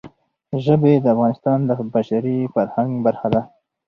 ژبې 0.65 0.93
د 1.01 1.05
افغانستان 1.15 1.59
د 1.65 1.71
بشري 1.93 2.37
فرهنګ 2.53 2.91
برخه 3.05 3.27
ده. 3.33 3.41